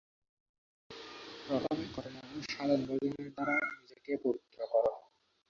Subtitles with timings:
[1.47, 4.85] প্রথমে কর্ম ও সাধন-ভজনের দ্বারা নিজেকে পবিত্র কর।